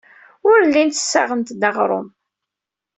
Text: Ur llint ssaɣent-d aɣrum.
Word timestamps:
Ur 0.49 0.59
llint 0.65 0.99
ssaɣent-d 1.01 1.61
aɣrum. 1.69 2.07